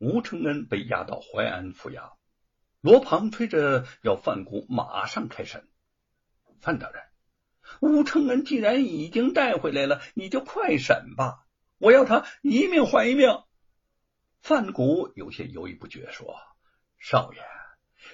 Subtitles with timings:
[0.00, 2.12] 吴承恩被押到淮安府衙，
[2.80, 5.68] 罗庞催着要范谷马上开审。
[6.58, 7.02] 范大人，
[7.82, 11.44] 吴承恩既然已经带回来了，你就快审吧，
[11.76, 13.42] 我要他一命换一命。
[14.40, 16.34] 范谷有些犹豫不决，说
[16.98, 17.42] ：“少爷，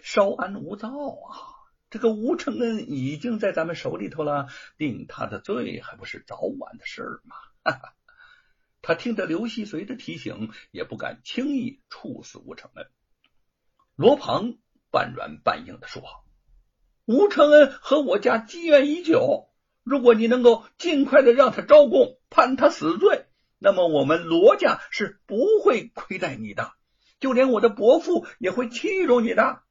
[0.02, 1.70] 稍安勿躁啊！
[1.88, 7.94] 这个吴承恩已经在咱们手里头了，定他的罪还不是早晚的事儿吗？”哈哈。
[8.86, 12.86] 他听着刘希随的提醒，也不敢轻易处死吴承恩。
[13.96, 14.58] 罗庞
[14.92, 16.04] 半软半硬的说
[17.04, 19.48] ：“吴承恩和我家积怨已久，
[19.82, 23.26] 如果你能够尽快的让他招供，判他死罪，
[23.58, 26.72] 那么我们罗家是不会亏待你的，
[27.18, 29.62] 就连我的伯父也会器重你的。”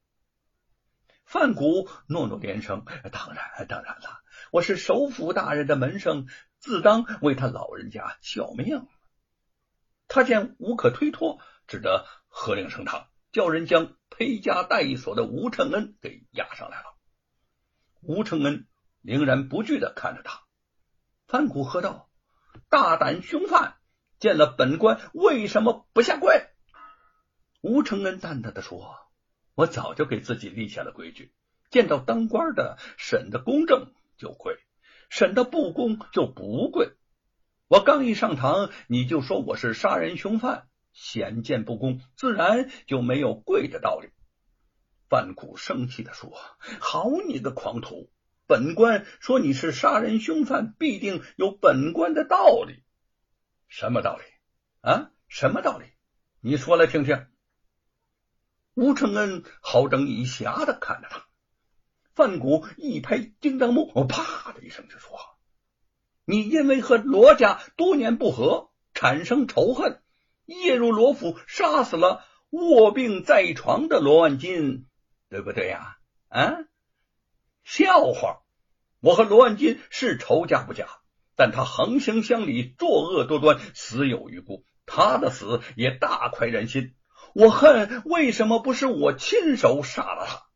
[1.23, 4.19] 范谷诺诺连声：“当然，当然了，
[4.51, 6.27] 我是首府大人的门生，
[6.59, 8.85] 自当为他老人家效命。”
[10.07, 16.95] 他见无可推脱，只得喝令升堂，叫人将裴家带锁的吴承恩给押上来了。
[18.01, 18.67] 吴承恩
[19.01, 20.43] 凌然不惧的看着他，
[21.27, 22.09] 范谷喝道
[22.69, 23.77] ：“大胆凶犯，
[24.19, 26.49] 见了本官为什么不下跪？”
[27.61, 28.95] 吴承恩淡淡的说
[29.55, 31.33] ：“我早就给自己立下了规矩，
[31.71, 34.55] 见到当官的审的公正就跪，
[35.09, 36.95] 审的不公就不跪。”
[37.67, 44.09] 我刚一上堂，你就说我是杀人凶犯，显见不公，自然就没有跪的道理。
[45.09, 46.31] 范谷生气的说
[46.79, 48.11] ：“好你个狂徒！
[48.45, 52.83] 本官说你是杀人凶犯，必定有本官的道理。
[53.67, 54.23] 什么道理
[54.81, 55.09] 啊？
[55.27, 55.87] 什么道理？
[56.41, 57.25] 你说来听听。”
[58.75, 61.25] 吴承恩好整以暇的看着他，
[62.13, 64.84] 范谷一拍金刚木，啪的一声。
[66.35, 70.01] 你因为和罗家多年不和，产生仇恨，
[70.43, 74.85] 夜入罗府，杀死了卧病在床的罗万金，
[75.29, 75.95] 对不对呀？
[76.27, 76.57] 啊，
[77.63, 78.41] 笑话！
[78.99, 80.89] 我和罗万金是仇家不假，
[81.37, 86.95] 但他横行乡里，作恶多端，死有余辜，他的死也大快人心。
[87.33, 90.47] 我恨为什么不是我亲手杀了他？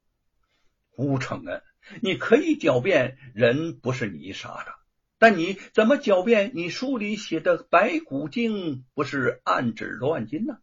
[0.97, 1.63] 吴承恩，
[2.01, 4.78] 你可以狡辩人不是你杀的。
[5.19, 6.52] 但你怎么狡辩？
[6.56, 10.57] 你书里写的白骨精不是暗指罗万金呢？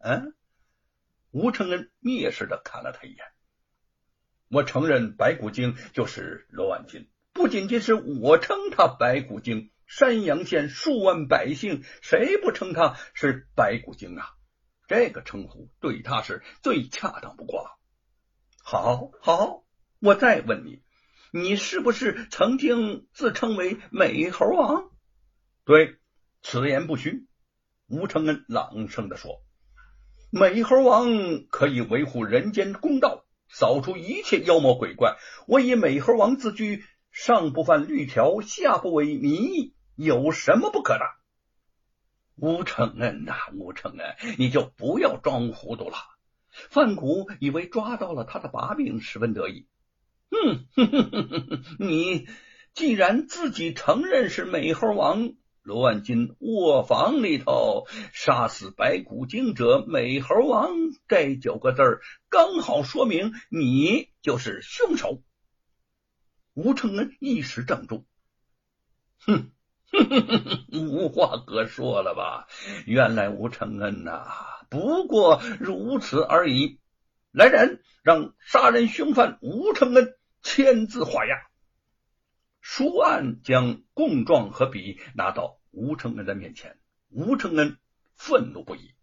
[0.00, 0.34] 嗯，
[1.30, 3.24] 吴承恩蔑视的看了他一眼。
[4.48, 14.34] 我承认白骨精就是罗万金，不仅仅是我称他白骨精，山阳县数万百姓谁不称他是白骨精啊？
[14.88, 17.78] 这个称呼对他是最恰当不过了。
[18.60, 19.62] 好，好，
[20.00, 20.82] 我再问你。
[21.32, 24.90] 你是不是曾经自称为美猴王？
[25.64, 25.98] 对，
[26.42, 27.26] 此言不虚。
[27.88, 29.42] 吴承恩朗声的说
[30.30, 31.08] ：“美猴王
[31.48, 35.16] 可以维护人间公道，扫除一切妖魔鬼怪。
[35.46, 41.04] 我以美猴王自居，上不犯律条，下不违民意，有什么不可的？”
[42.34, 45.96] 吴承恩呐，吴承恩，你就不要装糊涂了。
[46.50, 49.68] 范谷以为抓到了他的把柄，十分得意。
[50.30, 50.64] 嗯，
[51.78, 52.28] 你
[52.72, 60.70] 既然自己承认是美猴王罗万金卧房里头杀死白骨精者，美猴王
[61.08, 65.22] 这九个字儿刚好说明你就是凶手。
[66.54, 68.06] 吴承恩一时怔住，
[69.18, 69.52] 哼，
[70.72, 72.46] 无话可说了吧？
[72.86, 74.26] 原来吴承恩呐，
[74.68, 76.78] 不过如此而已。
[77.32, 80.16] 来人，让杀人凶犯吴承恩。
[80.42, 81.46] 签字画押，
[82.60, 86.78] 书案将供状和笔拿到吴承恩的面前。
[87.08, 87.78] 吴承恩
[88.14, 88.94] 愤怒不已：“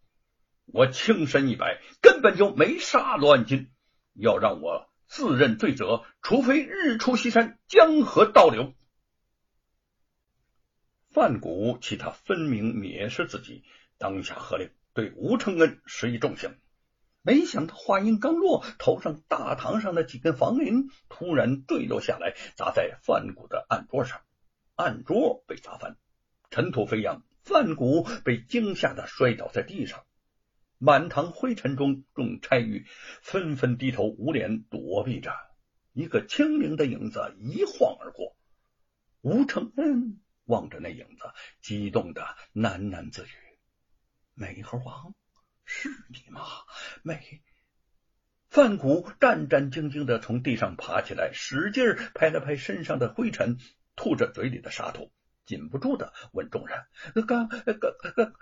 [0.66, 3.72] 我轻身一百，根本就没杀罗万金，
[4.14, 8.74] 要让我自认罪责，除非日出西山，江河倒流。”
[11.10, 13.64] 范谷其他分明蔑视自己，
[13.98, 16.58] 当下喝令，对吴承恩施以重刑。
[17.28, 24.22] 没想到话音刚落，头上大堂上的几根房铃突然坠落下来，砸在范谷的案桌上，
[24.76, 25.98] 案桌被砸翻，
[26.52, 30.06] 尘土飞扬，范谷被惊吓的摔倒在地上。
[30.78, 32.86] 满堂灰尘中，众差役
[33.22, 35.34] 纷纷低头捂脸躲避着。
[35.92, 38.38] 一个轻灵的影子一晃而过，
[39.20, 41.26] 吴承恩望着那影子，
[41.60, 42.24] 激动的
[42.54, 43.60] 喃喃自语
[44.34, 45.14] ：“美猴王。”
[45.68, 46.42] 是你吗，
[47.04, 47.44] 美？
[48.50, 51.84] 范谷战战兢兢的从地上爬起来，使劲
[52.16, 53.60] 拍了拍身上的灰尘，
[53.98, 55.12] 吐着嘴里的沙土，
[55.46, 56.86] 禁不住的问众人
[57.28, 58.34] ：“刚刚刚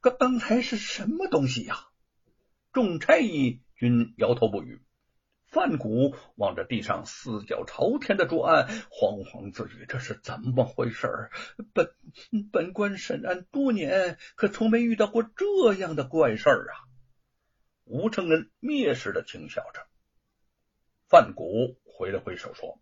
[0.00, 1.88] 刚刚才是什么东西呀？”
[2.74, 4.83] 众差役均摇头不语。
[5.54, 11.30] 范谷望着地上四脚朝天的桌案，惶惶自语：“这是怎么回事？
[11.72, 11.94] 本
[12.50, 16.74] 本官审案多年，可从没遇到过这样的怪事儿啊！”
[17.86, 19.86] 吴承恩蔑视的轻笑着。
[21.08, 22.80] 范谷挥了挥手说：“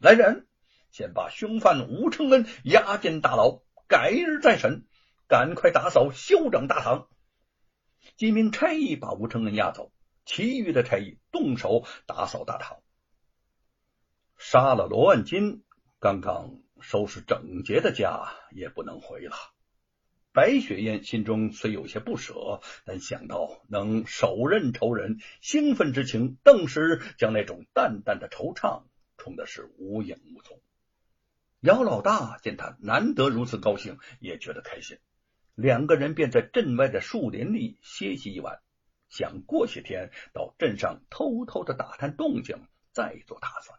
[0.00, 0.46] 来人，
[0.90, 4.86] 先把凶犯吴承恩押进大牢，改日再审。
[5.28, 7.08] 赶快打扫休整大堂。”
[8.16, 9.92] 几名差役把吴承恩押走。
[10.26, 12.82] 其余的差役动手打扫大堂，
[14.36, 15.62] 杀了罗万金，
[16.00, 19.36] 刚刚收拾整洁的家也不能回了。
[20.32, 28.82] 白雪燕心中虽有些不舍，但想到能手刃仇人，兴奋之情顿时将那种淡淡的惆怅
[29.16, 30.60] 冲的是无影无踪。
[31.60, 34.98] 姚老大见他难得如此高兴，也觉得开心，
[35.54, 38.60] 两个人便在镇外的树林里歇息一晚。
[39.08, 43.78] 想过些天到镇上偷偷的打探动静，再做打算。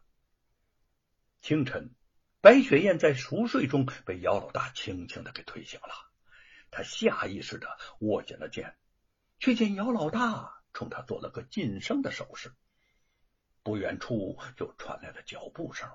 [1.42, 1.94] 清晨，
[2.42, 5.90] 白雪燕在熟睡中被姚老大轻轻的给推醒了。
[6.72, 7.68] 她下意识的
[8.00, 8.76] 握紧了剑，
[9.40, 12.54] 却见姚老大冲他做了个噤声的手势。
[13.64, 15.90] 不远处就传来了脚步声，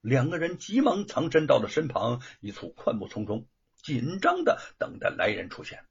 [0.00, 5.84] 两个人急忙藏身到了身旁一簇灌木丛中，紧张的等待来人出现。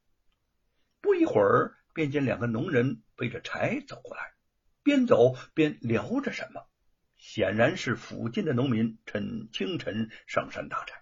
[1.00, 1.76] 不一会儿。
[1.96, 4.34] 便见两个农人背着柴走过来，
[4.82, 6.68] 边走边聊着什么，
[7.16, 11.00] 显然是附近的农民趁清晨上山打柴。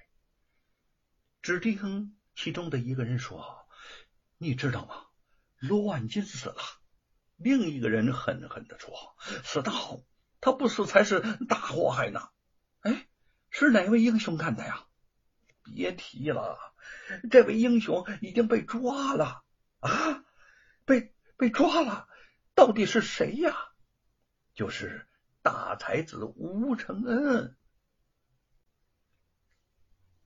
[1.43, 3.67] 只听其中的一个人说
[4.38, 4.94] ：“你知道吗？
[5.58, 6.62] 罗万金死了。”
[7.37, 8.94] 另一个人狠狠的说
[9.43, 9.99] ：“死得好，
[10.40, 11.19] 他不死才是
[11.49, 12.20] 大祸害呢。”
[12.82, 13.08] 哎，
[13.50, 14.87] 是哪位英雄干的呀？
[15.64, 16.56] 别提了，
[17.32, 19.43] 这位英雄已经被抓了
[19.81, 20.24] 啊！
[20.84, 22.08] 被被抓了，
[22.54, 23.56] 到底是谁呀？
[24.54, 25.08] 就是
[25.42, 27.56] 大才子吴承恩。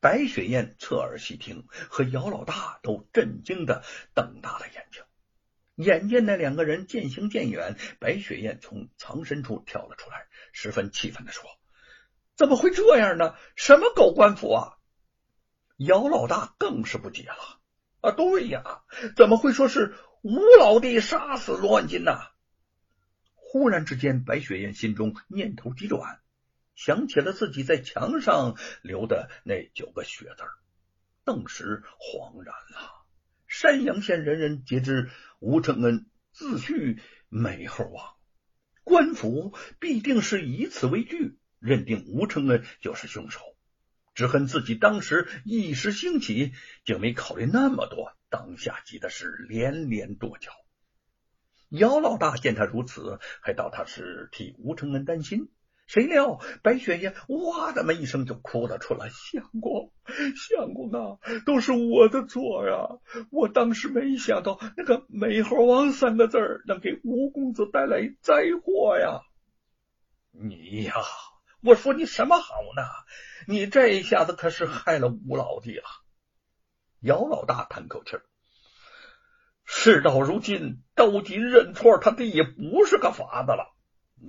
[0.00, 3.84] 白雪燕侧耳细听，和姚老大都震惊的
[4.14, 5.02] 瞪大了眼睛。
[5.74, 11.44] 眼见那两个人渐行渐远，白雪燕从藏身处跳了出来，十分气愤的说
[12.36, 13.34] ：“怎么会这样呢？
[13.56, 14.78] 什么狗官府啊！”
[15.78, 17.60] 姚老大更是不解了
[18.02, 18.82] ：“啊，对呀，
[19.16, 22.32] 怎么会说是？”吴老弟杀死罗万金呐！
[23.34, 26.20] 忽然之间，白雪燕心中念头急转，
[26.74, 30.42] 想起了自己在墙上留的那九个血字，
[31.24, 33.06] 顿时恍然了。
[33.46, 36.98] 山阳县人人皆知吴承恩自诩
[37.28, 38.16] 美猴王，
[38.82, 43.40] 官府必定是以此为据，认定吴承恩就是凶手。
[44.14, 46.52] 只恨自己当时一时兴起，
[46.84, 48.17] 竟没考虑那么多。
[48.30, 50.52] 当下急的是连连跺脚。
[51.68, 55.50] 姚老大见他如此，还道他是替吴承恩担心。
[55.86, 59.90] 谁料白雪燕哇的么一声就哭了出来：“相公，
[60.36, 63.00] 相公啊，都是我的错呀！
[63.30, 69.22] 我当时没想到那个美猴王三个字能给吴公子带来灾祸呀！
[70.30, 70.92] 你呀，
[71.62, 72.82] 我说你什么好呢？
[73.46, 75.84] 你这一下子可是害了吴老弟了。”
[77.00, 78.22] 姚老大叹口气儿，
[79.64, 83.72] 事到如今，着急认错他弟也不是个法子了。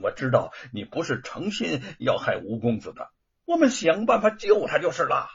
[0.03, 3.09] 我知道你不是诚心要害吴公子的，
[3.45, 5.27] 我们想办法救他就是了。